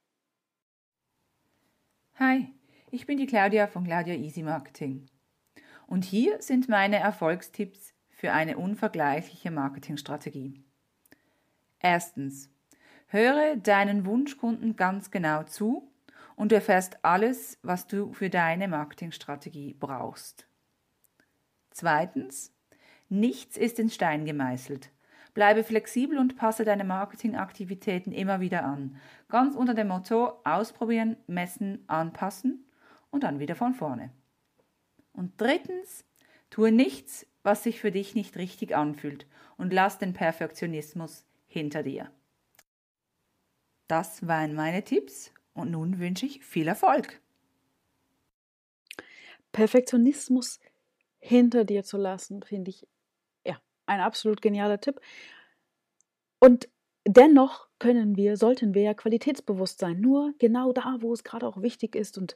Hi, 2.15 2.53
ich 2.91 3.07
bin 3.07 3.17
die 3.17 3.25
Claudia 3.25 3.65
von 3.65 3.85
Claudia 3.85 4.13
Easy 4.13 4.43
Marketing. 4.43 5.07
Und 5.87 6.05
hier 6.05 6.39
sind 6.43 6.69
meine 6.69 6.97
Erfolgstipps 6.97 7.95
für 8.11 8.31
eine 8.33 8.57
unvergleichliche 8.57 9.49
Marketingstrategie. 9.49 10.63
Erstens. 11.83 12.49
Höre 13.07 13.57
deinen 13.57 14.05
Wunschkunden 14.05 14.75
ganz 14.77 15.11
genau 15.11 15.43
zu 15.43 15.91
und 16.35 16.51
erfährst 16.51 17.03
alles, 17.03 17.59
was 17.61 17.85
du 17.85 18.13
für 18.13 18.29
deine 18.29 18.67
Marketingstrategie 18.67 19.75
brauchst. 19.79 20.47
Zweitens. 21.71 22.51
Nichts 23.09 23.57
ist 23.57 23.77
in 23.79 23.89
Stein 23.89 24.25
gemeißelt. 24.25 24.89
Bleibe 25.33 25.63
flexibel 25.63 26.17
und 26.17 26.37
passe 26.37 26.63
deine 26.63 26.85
Marketingaktivitäten 26.85 28.13
immer 28.13 28.39
wieder 28.39 28.63
an. 28.63 28.95
Ganz 29.27 29.55
unter 29.55 29.73
dem 29.73 29.89
Motto 29.89 30.39
ausprobieren, 30.45 31.17
messen, 31.27 31.83
anpassen 31.87 32.65
und 33.11 33.23
dann 33.23 33.39
wieder 33.39 33.55
von 33.55 33.73
vorne. 33.73 34.09
Und 35.11 35.39
drittens, 35.39 36.05
tue 36.49 36.71
nichts, 36.71 37.27
was 37.43 37.63
sich 37.63 37.81
für 37.81 37.91
dich 37.91 38.15
nicht 38.15 38.37
richtig 38.37 38.73
anfühlt 38.73 39.27
und 39.57 39.73
lass 39.73 39.97
den 39.97 40.13
Perfektionismus 40.13 41.25
hinter 41.53 41.83
dir. 41.83 42.11
Das 43.87 44.27
waren 44.27 44.55
meine 44.55 44.83
Tipps 44.83 45.31
und 45.53 45.69
nun 45.71 45.99
wünsche 45.99 46.25
ich 46.25 46.43
viel 46.43 46.67
Erfolg. 46.67 47.21
Perfektionismus 49.51 50.59
hinter 51.19 51.63
dir 51.63 51.83
zu 51.83 51.97
lassen, 51.97 52.41
finde 52.41 52.71
ich 52.71 52.87
ja 53.45 53.61
ein 53.85 53.99
absolut 53.99 54.41
genialer 54.41 54.81
Tipp. 54.81 54.99
Und 56.39 56.69
dennoch 57.05 57.67
können 57.77 58.15
wir, 58.17 58.35
sollten 58.35 58.73
wir 58.73 58.81
ja 58.81 58.93
qualitätsbewusst 58.95 59.77
sein. 59.77 60.01
Nur 60.01 60.33
genau 60.39 60.73
da, 60.73 60.97
wo 61.01 61.13
es 61.13 61.23
gerade 61.23 61.47
auch 61.47 61.61
wichtig 61.61 61.95
ist. 61.95 62.17
Und 62.17 62.35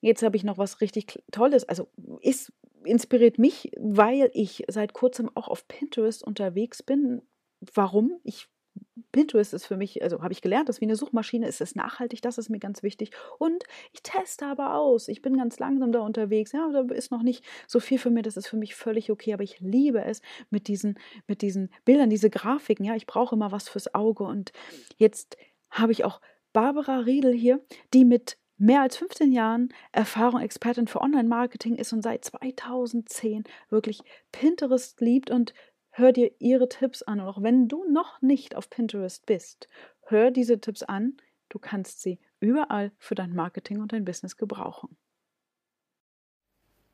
jetzt 0.00 0.22
habe 0.22 0.38
ich 0.38 0.44
noch 0.44 0.56
was 0.56 0.80
richtig 0.80 1.22
Tolles. 1.30 1.68
Also 1.68 1.88
ist 2.22 2.50
inspiriert 2.84 3.38
mich, 3.38 3.70
weil 3.76 4.30
ich 4.32 4.64
seit 4.68 4.94
kurzem 4.94 5.30
auch 5.34 5.48
auf 5.48 5.68
Pinterest 5.68 6.22
unterwegs 6.22 6.82
bin. 6.82 7.20
Warum? 7.60 8.20
Ich 8.24 8.48
Pinterest 9.12 9.54
ist 9.54 9.66
für 9.66 9.76
mich, 9.76 10.02
also 10.02 10.22
habe 10.22 10.32
ich 10.32 10.42
gelernt, 10.42 10.68
dass 10.68 10.80
wie 10.80 10.84
eine 10.84 10.96
Suchmaschine 10.96 11.48
ist 11.48 11.60
es 11.60 11.74
nachhaltig, 11.74 12.22
das 12.22 12.38
ist 12.38 12.48
mir 12.48 12.58
ganz 12.58 12.82
wichtig. 12.82 13.10
Und 13.38 13.64
ich 13.92 14.02
teste 14.02 14.46
aber 14.46 14.74
aus. 14.74 15.08
Ich 15.08 15.22
bin 15.22 15.36
ganz 15.36 15.58
langsam 15.58 15.92
da 15.92 16.00
unterwegs. 16.00 16.52
Ja, 16.52 16.70
da 16.70 16.82
ist 16.94 17.10
noch 17.10 17.22
nicht 17.22 17.44
so 17.66 17.80
viel 17.80 17.98
für 17.98 18.10
mir, 18.10 18.22
das 18.22 18.36
ist 18.36 18.48
für 18.48 18.56
mich 18.56 18.74
völlig 18.74 19.10
okay, 19.10 19.32
aber 19.32 19.42
ich 19.42 19.60
liebe 19.60 20.02
es 20.02 20.20
mit 20.50 20.68
diesen, 20.68 20.98
mit 21.26 21.42
diesen 21.42 21.70
Bildern, 21.84 22.10
diese 22.10 22.30
Grafiken. 22.30 22.84
Ja, 22.84 22.94
ich 22.94 23.06
brauche 23.06 23.34
immer 23.34 23.52
was 23.52 23.68
fürs 23.68 23.94
Auge. 23.94 24.24
Und 24.24 24.52
jetzt 24.96 25.36
habe 25.70 25.92
ich 25.92 26.04
auch 26.04 26.20
Barbara 26.52 26.98
Riedel 27.00 27.32
hier, 27.32 27.64
die 27.94 28.04
mit 28.04 28.38
mehr 28.56 28.82
als 28.82 28.96
15 28.96 29.30
Jahren 29.30 29.72
Erfahrung 29.92 30.40
Expertin 30.40 30.88
für 30.88 31.00
Online-Marketing 31.00 31.76
ist 31.76 31.92
und 31.92 32.02
seit 32.02 32.24
2010 32.24 33.44
wirklich 33.70 34.00
Pinterest 34.32 35.00
liebt 35.00 35.30
und 35.30 35.54
hör 35.98 36.12
dir 36.12 36.30
ihre 36.38 36.68
Tipps 36.68 37.02
an. 37.02 37.20
Und 37.20 37.26
auch 37.26 37.42
wenn 37.42 37.68
du 37.68 37.84
noch 37.90 38.22
nicht 38.22 38.54
auf 38.54 38.70
Pinterest 38.70 39.26
bist, 39.26 39.68
hör 40.06 40.30
diese 40.30 40.60
Tipps 40.60 40.82
an. 40.82 41.16
Du 41.48 41.58
kannst 41.58 42.02
sie 42.02 42.18
überall 42.40 42.92
für 42.98 43.14
dein 43.14 43.34
Marketing 43.34 43.80
und 43.80 43.92
dein 43.92 44.04
Business 44.04 44.36
gebrauchen. 44.36 44.96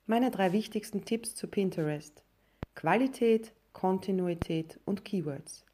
Meine 0.06 0.30
drei 0.30 0.52
wichtigsten 0.52 1.04
Tipps 1.04 1.34
zu 1.34 1.48
Pinterest. 1.48 2.22
Qualität, 2.74 3.52
Kontinuität 3.72 4.78
und 4.84 5.04
Keywords. 5.04 5.64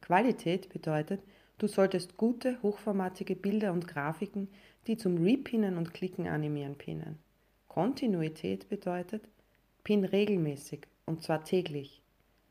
Qualität 0.00 0.68
bedeutet, 0.68 1.22
du 1.58 1.66
solltest 1.66 2.16
gute, 2.16 2.60
hochformatige 2.62 3.36
Bilder 3.36 3.72
und 3.72 3.86
Grafiken, 3.86 4.48
die 4.86 4.96
zum 4.96 5.22
Repinnen 5.22 5.76
und 5.76 5.94
Klicken 5.94 6.26
animieren, 6.26 6.76
pinnen. 6.76 7.18
Kontinuität 7.68 8.68
bedeutet, 8.68 9.28
pin 9.84 10.04
regelmäßig 10.04 10.86
und 11.06 11.22
zwar 11.22 11.44
täglich. 11.44 12.02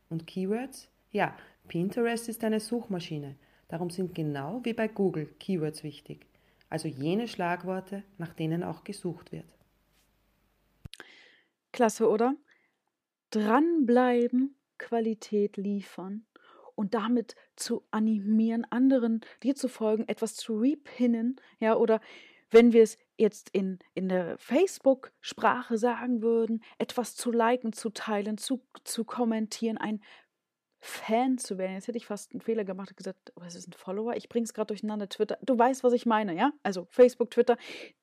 Und 0.09 0.27
Keywords? 0.27 0.89
Ja, 1.11 1.37
Pinterest 1.67 2.27
ist 2.29 2.43
eine 2.43 2.59
Suchmaschine. 2.59 3.35
Darum 3.67 3.89
sind 3.89 4.15
genau 4.15 4.61
wie 4.63 4.73
bei 4.73 4.87
Google 4.87 5.27
Keywords 5.39 5.83
wichtig. 5.83 6.25
Also 6.69 6.87
jene 6.87 7.27
Schlagworte, 7.27 8.03
nach 8.17 8.33
denen 8.33 8.63
auch 8.63 8.83
gesucht 8.83 9.31
wird. 9.31 9.45
Klasse, 11.71 12.09
oder? 12.09 12.35
Dranbleiben, 13.31 14.55
Qualität 14.79 15.57
liefern 15.57 16.25
und 16.75 16.93
damit 16.93 17.35
zu 17.55 17.83
animieren, 17.91 18.65
anderen 18.71 19.21
dir 19.43 19.55
zu 19.55 19.67
folgen, 19.67 20.07
etwas 20.07 20.35
zu 20.35 20.57
repinnen, 20.57 21.39
ja, 21.59 21.75
oder 21.75 22.01
wenn 22.49 22.73
wir 22.73 22.83
es 22.83 22.97
jetzt 23.19 23.49
in, 23.49 23.79
in 23.93 24.09
der 24.09 24.37
Facebook-Sprache 24.37 25.77
sagen 25.77 26.21
würden, 26.21 26.63
etwas 26.77 27.15
zu 27.15 27.31
liken, 27.31 27.73
zu 27.73 27.89
teilen, 27.89 28.37
zu, 28.37 28.61
zu 28.83 29.03
kommentieren, 29.03 29.77
ein 29.77 30.01
Fan 30.81 31.37
zu 31.37 31.57
werden. 31.57 31.73
Jetzt 31.73 31.89
hätte 31.89 31.97
ich 31.97 32.05
fast 32.05 32.31
einen 32.31 32.39
Fehler 32.39 32.63
gemacht 32.63 32.89
und 32.89 32.97
gesagt, 32.97 33.33
was 33.35 33.55
ist 33.55 33.67
ein 33.67 33.73
Follower? 33.73 34.15
Ich 34.15 34.29
bringe 34.29 34.45
es 34.45 34.53
gerade 34.53 34.67
durcheinander. 34.67 35.09
Twitter, 35.09 35.37
du 35.41 35.57
weißt, 35.57 35.83
was 35.83 35.91
ich 35.91 36.05
meine, 36.05 36.33
ja? 36.35 36.53
Also 36.63 36.87
Facebook, 36.89 37.31
Twitter, 37.31 37.57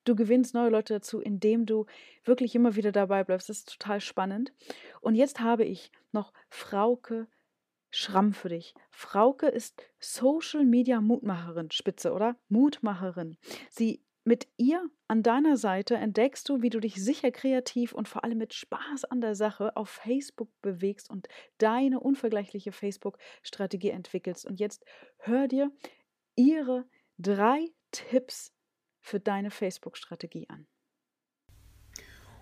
du 0.04 0.14
gewinnst 0.14 0.52
neue 0.52 0.68
Leute 0.68 0.94
dazu, 0.94 1.20
indem 1.20 1.64
du 1.64 1.86
wirklich 2.24 2.54
immer 2.54 2.76
wieder 2.76 2.92
dabei 2.92 3.24
bleibst. 3.24 3.48
Das 3.48 3.58
ist 3.58 3.78
total 3.78 4.00
spannend. 4.00 4.52
Und 5.00 5.14
jetzt 5.14 5.40
habe 5.40 5.64
ich 5.64 5.90
noch 6.12 6.34
Frauke 6.50 7.26
Schramm 7.90 8.34
für 8.34 8.50
dich. 8.50 8.74
Frauke 8.90 9.46
ist 9.46 9.82
Social 9.98 10.66
Media 10.66 11.00
Mutmacherin, 11.00 11.70
Spitze, 11.70 12.12
oder? 12.12 12.36
Mutmacherin. 12.48 13.38
Sie 13.70 14.02
mit 14.26 14.48
ihr 14.56 14.90
an 15.06 15.22
deiner 15.22 15.56
Seite 15.56 15.94
entdeckst 15.94 16.48
du, 16.48 16.60
wie 16.60 16.70
du 16.70 16.80
dich 16.80 16.96
sicher 16.96 17.30
kreativ 17.30 17.92
und 17.92 18.08
vor 18.08 18.24
allem 18.24 18.38
mit 18.38 18.54
Spaß 18.54 19.04
an 19.04 19.20
der 19.20 19.36
Sache 19.36 19.76
auf 19.76 19.88
Facebook 19.88 20.50
bewegst 20.62 21.08
und 21.10 21.28
deine 21.58 22.00
unvergleichliche 22.00 22.72
Facebook-Strategie 22.72 23.90
entwickelst. 23.90 24.44
Und 24.44 24.58
jetzt 24.58 24.84
hör 25.18 25.46
dir 25.46 25.70
ihre 26.34 26.84
drei 27.18 27.70
Tipps 27.92 28.52
für 29.00 29.20
deine 29.20 29.52
Facebook-Strategie 29.52 30.48
an. 30.48 30.66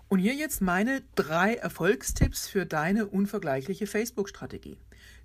Und 0.07 0.19
hier 0.19 0.33
jetzt 0.33 0.61
meine 0.61 1.03
drei 1.13 1.53
Erfolgstipps 1.53 2.47
für 2.47 2.65
deine 2.65 3.07
unvergleichliche 3.07 3.85
Facebook-Strategie. 3.85 4.79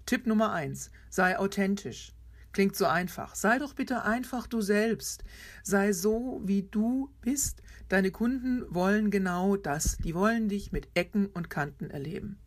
Tipp 0.04 0.26
Nummer 0.26 0.52
eins: 0.52 0.90
Sei 1.08 1.38
authentisch. 1.38 2.12
Klingt 2.52 2.74
so 2.74 2.86
einfach. 2.86 3.34
Sei 3.34 3.58
doch 3.58 3.74
bitte 3.74 4.02
einfach 4.02 4.46
du 4.46 4.60
selbst. 4.60 5.22
Sei 5.62 5.92
so, 5.92 6.40
wie 6.44 6.62
du 6.62 7.10
bist. 7.20 7.62
Deine 7.88 8.10
Kunden 8.10 8.64
wollen 8.68 9.10
genau 9.10 9.56
das. 9.56 9.98
Die 9.98 10.14
wollen 10.14 10.48
dich 10.48 10.72
mit 10.72 10.88
Ecken 10.94 11.26
und 11.26 11.50
Kanten 11.50 11.90
erleben. 11.90 12.38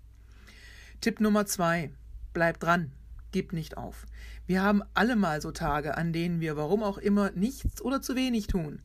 Tipp 1.00 1.22
Nummer 1.22 1.46
zwei. 1.46 1.92
Bleib 2.34 2.60
dran. 2.60 2.92
Gib 3.32 3.54
nicht 3.54 3.78
auf. 3.78 4.06
Wir 4.46 4.62
haben 4.62 4.84
alle 4.94 5.16
mal 5.16 5.42
so 5.42 5.52
Tage, 5.52 5.98
an 5.98 6.14
denen 6.14 6.42
wir 6.42 6.58
warum 6.58 6.84
auch 6.84 6.98
immer 6.98 7.32
nichts 7.32 7.82
oder 7.82 8.02
zu 8.02 8.16
wenig 8.16 8.48
tun. 8.48 8.82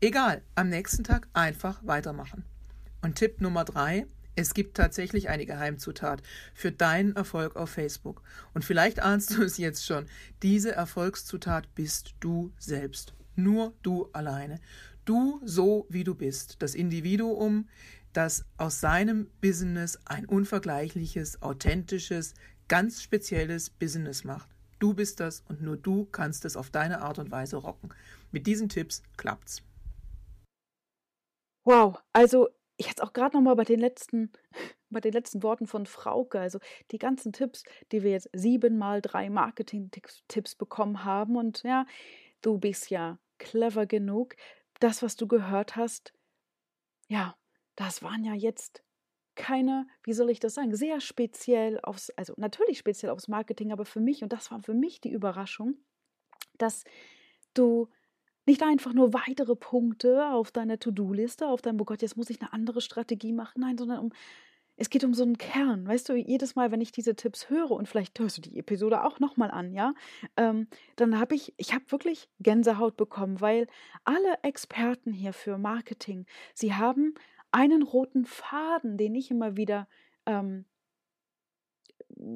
Egal, 0.00 0.42
am 0.54 0.68
nächsten 0.68 1.04
Tag 1.04 1.28
einfach 1.32 1.80
weitermachen. 1.84 2.44
Und 3.02 3.16
Tipp 3.16 3.40
Nummer 3.40 3.64
drei. 3.64 4.06
Es 4.36 4.54
gibt 4.54 4.76
tatsächlich 4.76 5.28
eine 5.28 5.46
Geheimzutat 5.46 6.22
für 6.54 6.72
deinen 6.72 7.16
Erfolg 7.16 7.56
auf 7.56 7.70
Facebook. 7.70 8.22
Und 8.54 8.64
vielleicht 8.64 9.00
ahnst 9.00 9.36
du 9.36 9.42
es 9.42 9.58
jetzt 9.58 9.84
schon. 9.84 10.06
Diese 10.42 10.72
Erfolgszutat 10.72 11.74
bist 11.74 12.14
du 12.20 12.52
selbst. 12.58 13.14
Nur 13.36 13.74
du 13.82 14.08
alleine. 14.12 14.60
Du 15.04 15.40
so, 15.44 15.86
wie 15.88 16.04
du 16.04 16.14
bist. 16.14 16.62
Das 16.62 16.74
Individuum, 16.74 17.68
das 18.12 18.44
aus 18.56 18.80
seinem 18.80 19.28
Business 19.40 19.98
ein 20.04 20.26
unvergleichliches, 20.26 21.42
authentisches, 21.42 22.34
ganz 22.68 23.02
spezielles 23.02 23.70
Business 23.70 24.24
macht. 24.24 24.48
Du 24.78 24.94
bist 24.94 25.20
das 25.20 25.42
und 25.48 25.60
nur 25.60 25.76
du 25.76 26.06
kannst 26.06 26.44
es 26.44 26.56
auf 26.56 26.70
deine 26.70 27.02
Art 27.02 27.18
und 27.18 27.30
Weise 27.30 27.56
rocken. 27.56 27.92
Mit 28.32 28.46
diesen 28.46 28.68
Tipps 28.68 29.02
klappt's. 29.16 29.62
Wow, 31.64 32.00
also 32.12 32.48
jetzt 32.86 33.02
auch 33.02 33.12
gerade 33.12 33.36
nochmal 33.36 33.56
bei 33.56 33.64
den 33.64 33.80
letzten, 33.80 34.32
bei 34.90 35.00
den 35.00 35.12
letzten 35.12 35.42
Worten 35.42 35.66
von 35.66 35.86
Frauke, 35.86 36.40
also 36.40 36.58
die 36.90 36.98
ganzen 36.98 37.32
Tipps, 37.32 37.64
die 37.92 38.02
wir 38.02 38.10
jetzt 38.10 38.28
siebenmal 38.32 39.02
drei 39.02 39.30
Marketing-Tipps 39.30 40.54
bekommen 40.54 41.04
haben. 41.04 41.36
Und 41.36 41.62
ja, 41.62 41.86
du 42.42 42.58
bist 42.58 42.90
ja 42.90 43.18
clever 43.38 43.86
genug. 43.86 44.36
Das, 44.80 45.02
was 45.02 45.16
du 45.16 45.26
gehört 45.26 45.76
hast, 45.76 46.12
ja, 47.08 47.36
das 47.76 48.02
waren 48.02 48.24
ja 48.24 48.34
jetzt 48.34 48.82
keine, 49.34 49.86
wie 50.02 50.12
soll 50.12 50.30
ich 50.30 50.40
das 50.40 50.54
sagen, 50.54 50.74
sehr 50.74 51.00
speziell 51.00 51.80
aufs, 51.80 52.10
also 52.10 52.34
natürlich 52.36 52.78
speziell 52.78 53.10
aufs 53.10 53.28
Marketing, 53.28 53.72
aber 53.72 53.84
für 53.84 54.00
mich, 54.00 54.22
und 54.22 54.32
das 54.32 54.50
war 54.50 54.62
für 54.62 54.74
mich 54.74 55.00
die 55.00 55.10
Überraschung, 55.10 55.76
dass 56.58 56.84
du 57.54 57.88
nicht 58.46 58.62
einfach 58.62 58.92
nur 58.92 59.12
weitere 59.12 59.54
Punkte 59.56 60.30
auf 60.30 60.50
deiner 60.50 60.78
To-Do-Liste, 60.78 61.46
auf 61.46 61.62
deinem, 61.62 61.80
oh 61.80 61.84
Gott, 61.84 62.02
jetzt 62.02 62.16
muss 62.16 62.30
ich 62.30 62.40
eine 62.40 62.52
andere 62.52 62.80
Strategie 62.80 63.32
machen. 63.32 63.60
Nein, 63.60 63.78
sondern 63.78 63.98
um, 63.98 64.12
es 64.76 64.88
geht 64.88 65.04
um 65.04 65.12
so 65.12 65.22
einen 65.22 65.36
Kern. 65.38 65.86
Weißt 65.86 66.08
du, 66.08 66.14
jedes 66.14 66.56
Mal, 66.56 66.72
wenn 66.72 66.80
ich 66.80 66.90
diese 66.90 67.14
Tipps 67.14 67.50
höre 67.50 67.70
und 67.70 67.86
vielleicht 67.86 68.18
hörst 68.18 68.38
du 68.38 68.42
die 68.42 68.58
Episode 68.58 69.04
auch 69.04 69.20
nochmal 69.20 69.50
an, 69.50 69.72
ja, 69.72 69.92
ähm, 70.36 70.68
dann 70.96 71.20
habe 71.20 71.34
ich, 71.34 71.52
ich 71.58 71.74
habe 71.74 71.84
wirklich 71.90 72.28
Gänsehaut 72.40 72.96
bekommen, 72.96 73.40
weil 73.40 73.66
alle 74.04 74.38
Experten 74.42 75.12
hier 75.12 75.32
für 75.32 75.58
Marketing, 75.58 76.26
sie 76.54 76.74
haben 76.74 77.14
einen 77.50 77.82
roten 77.82 78.24
Faden, 78.24 78.96
den 78.96 79.14
ich 79.14 79.30
immer 79.30 79.56
wieder 79.56 79.86
ähm, 80.24 80.64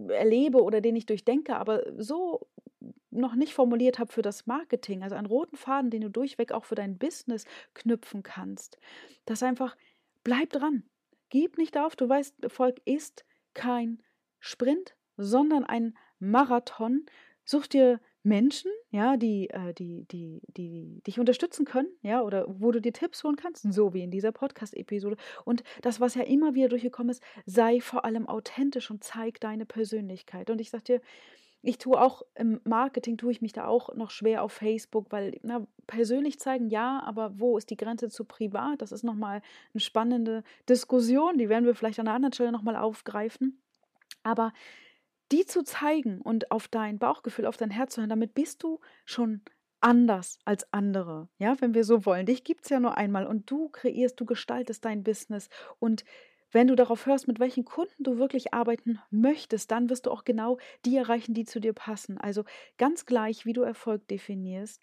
erlebe 0.09 0.63
oder 0.63 0.81
den 0.81 0.97
ich 0.97 1.07
durchdenke, 1.07 1.57
aber 1.57 1.83
so 1.97 2.47
noch 3.15 3.35
nicht 3.35 3.55
formuliert 3.55 3.99
habe 3.99 4.13
für 4.13 4.23
das 4.23 4.47
Marketing, 4.47 5.03
also 5.03 5.15
einen 5.15 5.27
roten 5.27 5.57
Faden, 5.57 5.91
den 5.91 6.03
du 6.03 6.11
durchweg 6.11 6.53
auch 6.53 6.65
für 6.65 6.75
dein 6.75 6.99
Business 6.99 7.45
knüpfen 7.75 8.23
kannst. 8.23 8.79
Das 9.25 9.43
einfach, 9.43 9.77
bleib 10.23 10.51
dran, 10.51 10.85
gib 11.31 11.59
nicht 11.59 11.77
auf, 11.79 11.97
du 11.97 12.09
weißt, 12.09 12.43
Erfolg 12.43 12.81
ist 12.85 13.25
kein 13.55 14.03
Sprint, 14.41 14.95
sondern 15.17 15.65
ein 15.65 15.97
Marathon. 16.19 17.07
Such 17.45 17.67
dir 17.67 18.01
Menschen, 18.23 18.71
ja, 18.91 19.19
die, 19.19 19.51
äh, 19.51 19.75
die, 19.75 20.07
die, 20.11 20.41
die 20.57 21.03
dich 21.07 21.21
unterstützen 21.21 21.67
können, 21.67 21.89
ja, 22.01 22.23
oder 22.23 22.47
wo 22.49 22.73
du 22.73 22.81
dir 22.81 22.93
Tipps 22.93 23.23
holen 23.23 23.37
kannst, 23.37 23.71
so 23.71 23.93
wie 23.93 24.03
in 24.03 24.11
dieser 24.11 24.33
Podcast-Episode. 24.33 25.17
Und 25.45 25.63
das, 25.83 26.01
was 26.01 26.15
ja 26.15 26.23
immer 26.23 26.55
wieder 26.55 26.69
durchgekommen 26.69 27.11
ist, 27.11 27.23
sei 27.45 27.81
vor 27.81 28.07
allem 28.07 28.27
authentisch 28.27 28.91
und 28.91 29.05
zeig 29.05 29.41
deine 29.41 29.67
Persönlichkeit. 29.67 30.49
Und 30.49 30.59
ich 30.59 30.71
sag 30.71 30.85
dir, 30.85 31.03
ich 31.65 31.79
tue 31.79 32.01
auch 32.01 32.23
im 32.35 32.61
Marketing, 32.65 33.17
tue 33.17 33.33
ich 33.33 33.41
mich 33.41 33.53
da 33.53 33.67
auch 33.67 33.95
noch 33.95 34.11
schwer 34.11 34.43
auf 34.43 34.53
Facebook, 34.53 35.07
weil 35.11 35.39
na, 35.43 35.67
persönlich 35.87 36.39
zeigen 36.39 36.69
ja, 36.69 37.03
aber 37.05 37.39
wo 37.41 37.57
ist 37.57 37.71
die 37.71 37.77
Grenze 37.77 38.11
zu 38.11 38.25
privat? 38.25 38.83
Das 38.83 38.93
ist 38.93 39.03
nochmal 39.03 39.41
eine 39.73 39.81
spannende 39.81 40.45
Diskussion, 40.69 41.39
die 41.39 41.49
werden 41.49 41.65
wir 41.65 41.75
vielleicht 41.75 41.99
an 41.99 42.07
einer 42.07 42.17
anderen 42.17 42.35
Stelle 42.35 42.53
nochmal 42.53 42.77
aufgreifen. 42.77 43.63
Aber 44.23 44.53
die 45.33 45.47
zu 45.47 45.65
zeigen 45.65 46.21
und 46.21 46.51
auf 46.51 46.69
dein 46.69 46.99
Bauchgefühl, 46.99 47.47
auf 47.47 47.57
dein 47.57 47.71
Herz 47.71 47.95
zu 47.95 48.01
hören, 48.01 48.11
damit 48.11 48.35
bist 48.35 48.63
du 48.63 48.81
schon 49.07 49.41
anders 49.81 50.39
als 50.45 50.71
andere, 50.73 51.29
ja, 51.39 51.61
wenn 51.61 51.75
wir 51.75 51.85
so 51.85 52.05
wollen. 52.07 52.27
Dich 52.27 52.45
gibt 52.45 52.65
es 52.65 52.71
ja 52.71 52.81
nur 52.81 52.97
einmal 52.97 53.27
und 53.27 53.51
du 53.51 53.69
kreierst, 53.71 54.21
du 54.21 54.27
gestaltest 54.27 54.85
dein 54.85 55.03
Business 55.03 55.49
und 55.79 56.05
wenn 56.55 56.69
du 56.69 56.75
darauf 56.77 57.07
hörst, 57.07 57.29
mit 57.29 57.41
welchen 57.41 57.65
Kunden 57.65 58.03
du 58.05 58.19
wirklich 58.19 58.55
arbeiten 58.55 59.01
möchtest, 59.11 59.71
dann 59.71 59.91
wirst 59.91 60.07
du 60.07 60.11
auch 60.11 60.25
genau 60.25 60.59
die 60.85 60.97
erreichen, 60.97 61.35
die 61.35 61.45
zu 61.45 61.61
dir 61.61 61.73
passen. 61.75 62.19
Also 62.19 62.45
ganz 62.79 63.07
gleich, 63.07 63.45
wie 63.47 63.53
du 63.53 63.63
Erfolg 63.63 64.09
definierst, 64.09 64.83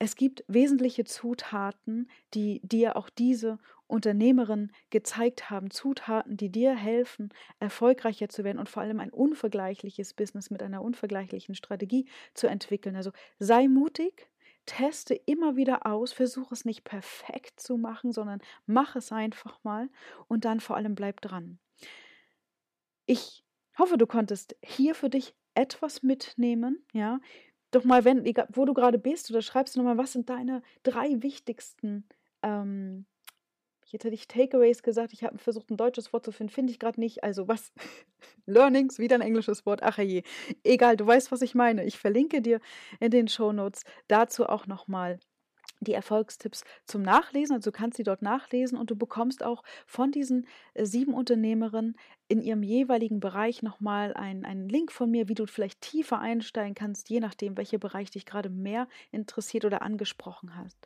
es 0.00 0.14
gibt 0.14 0.44
wesentliche 0.46 1.04
Zutaten, 1.04 2.08
die 2.34 2.60
dir 2.62 2.96
auch 2.96 3.10
diese 3.10 3.58
Unternehmerin 3.88 4.70
gezeigt 4.90 5.50
haben. 5.50 5.70
Zutaten, 5.72 6.36
die 6.36 6.50
dir 6.52 6.74
helfen, 6.76 7.30
erfolgreicher 7.58 8.28
zu 8.28 8.44
werden 8.44 8.58
und 8.60 8.68
vor 8.68 8.82
allem 8.82 9.00
ein 9.00 9.10
unvergleichliches 9.10 10.14
Business 10.14 10.50
mit 10.50 10.62
einer 10.62 10.82
unvergleichlichen 10.82 11.56
Strategie 11.56 12.08
zu 12.34 12.46
entwickeln. 12.46 12.94
Also 12.94 13.10
sei 13.40 13.66
mutig, 13.66 14.30
teste 14.68 15.14
immer 15.14 15.56
wieder 15.56 15.86
aus, 15.86 16.12
versuche 16.12 16.54
es 16.54 16.64
nicht 16.64 16.84
perfekt 16.84 17.58
zu 17.58 17.76
machen, 17.76 18.12
sondern 18.12 18.40
mach 18.66 18.94
es 18.96 19.10
einfach 19.10 19.58
mal 19.64 19.88
und 20.28 20.44
dann 20.44 20.60
vor 20.60 20.76
allem 20.76 20.94
bleib 20.94 21.20
dran. 21.20 21.58
Ich 23.06 23.44
hoffe, 23.78 23.96
du 23.96 24.06
konntest 24.06 24.56
hier 24.62 24.94
für 24.94 25.08
dich 25.08 25.34
etwas 25.54 26.02
mitnehmen, 26.02 26.84
ja. 26.92 27.20
Doch 27.70 27.84
mal, 27.84 28.04
wenn, 28.04 28.24
wo 28.50 28.64
du 28.64 28.72
gerade 28.72 28.98
bist, 28.98 29.30
oder 29.30 29.42
schreibst 29.42 29.74
du 29.74 29.80
nochmal, 29.80 29.98
was 29.98 30.12
sind 30.12 30.30
deine 30.30 30.62
drei 30.82 31.22
wichtigsten 31.22 32.06
ähm, 32.42 33.06
Jetzt 33.90 34.04
hätte 34.04 34.14
ich 34.14 34.28
Takeaways 34.28 34.82
gesagt. 34.82 35.12
Ich 35.12 35.24
habe 35.24 35.38
versucht, 35.38 35.70
ein 35.70 35.76
deutsches 35.76 36.12
Wort 36.12 36.24
zu 36.24 36.32
finden. 36.32 36.52
Finde 36.52 36.72
ich 36.72 36.78
gerade 36.78 37.00
nicht. 37.00 37.24
Also 37.24 37.48
was? 37.48 37.72
Learnings, 38.46 38.98
wieder 38.98 39.16
ein 39.16 39.22
englisches 39.22 39.64
Wort. 39.66 39.82
Ach 39.82 39.98
je. 39.98 40.22
Egal, 40.62 40.96
du 40.96 41.06
weißt, 41.06 41.32
was 41.32 41.42
ich 41.42 41.54
meine. 41.54 41.84
Ich 41.84 41.98
verlinke 41.98 42.42
dir 42.42 42.60
in 43.00 43.10
den 43.10 43.28
Show 43.28 43.52
Notes 43.52 43.82
dazu 44.06 44.46
auch 44.46 44.66
nochmal 44.66 45.18
die 45.80 45.92
Erfolgstipps 45.92 46.64
zum 46.84 47.02
Nachlesen. 47.02 47.54
Also 47.54 47.70
du 47.70 47.76
kannst 47.76 47.96
sie 47.96 48.02
dort 48.02 48.22
nachlesen 48.22 48.76
und 48.76 48.90
du 48.90 48.96
bekommst 48.96 49.44
auch 49.44 49.62
von 49.86 50.10
diesen 50.10 50.46
äh, 50.74 50.84
sieben 50.84 51.14
Unternehmerinnen 51.14 51.96
in 52.28 52.40
ihrem 52.40 52.62
jeweiligen 52.62 53.20
Bereich 53.20 53.62
nochmal 53.62 54.14
einen, 54.14 54.44
einen 54.44 54.68
Link 54.68 54.92
von 54.92 55.10
mir, 55.10 55.28
wie 55.28 55.34
du 55.34 55.46
vielleicht 55.46 55.80
tiefer 55.80 56.18
einsteigen 56.18 56.74
kannst, 56.74 57.08
je 57.08 57.20
nachdem, 57.20 57.56
welcher 57.56 57.78
Bereich 57.78 58.10
dich 58.10 58.26
gerade 58.26 58.50
mehr 58.50 58.88
interessiert 59.12 59.64
oder 59.64 59.82
angesprochen 59.82 60.56
hast. 60.56 60.78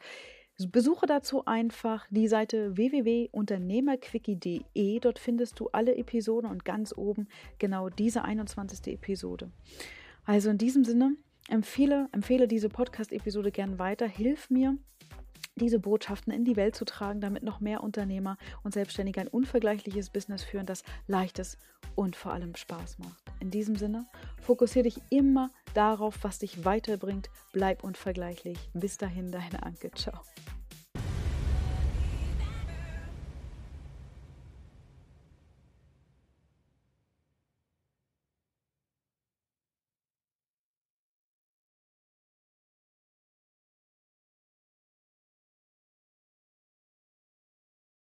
Besuche 0.69 1.07
dazu 1.07 1.47
einfach 1.47 2.07
die 2.11 2.28
Seite 2.28 2.76
www.unternehmerquickie.de. 2.76 5.00
Dort 5.00 5.19
findest 5.19 5.59
du 5.61 5.71
alle 5.71 5.97
Episoden 5.97 6.50
und 6.50 6.64
ganz 6.64 6.97
oben 6.97 7.26
genau 7.59 7.88
diese 7.88 8.23
21. 8.23 8.95
Episode. 8.95 9.50
Also 10.25 10.50
in 10.50 10.59
diesem 10.59 10.85
Sinne, 10.85 11.16
empfehle, 11.49 12.09
empfehle 12.12 12.47
diese 12.47 12.69
Podcast-Episode 12.69 13.50
gern 13.50 13.78
weiter. 13.78 14.07
Hilf 14.07 14.50
mir, 14.50 14.76
diese 15.57 15.78
Botschaften 15.78 16.33
in 16.33 16.45
die 16.45 16.57
Welt 16.57 16.76
zu 16.76 16.85
tragen, 16.85 17.21
damit 17.21 17.42
noch 17.42 17.61
mehr 17.61 17.83
Unternehmer 17.83 18.37
und 18.62 18.73
Selbstständige 18.73 19.21
ein 19.21 19.28
unvergleichliches 19.28 20.11
Business 20.11 20.42
führen, 20.42 20.66
das 20.66 20.83
leichtes 21.07 21.59
und 21.95 22.16
vor 22.16 22.33
allem 22.33 22.54
Spaß 22.54 22.99
macht. 22.99 23.23
In 23.40 23.50
diesem 23.50 23.76
Sinne, 23.76 24.07
fokussiere 24.40 24.85
dich 24.85 25.00
immer 25.11 25.50
darauf, 25.75 26.19
was 26.23 26.38
dich 26.38 26.64
weiterbringt. 26.64 27.28
Bleib 27.52 27.85
unvergleichlich. 27.85 28.59
Bis 28.73 28.97
dahin, 28.97 29.31
deine 29.31 29.62
Anke. 29.62 29.90
Ciao. 29.92 30.23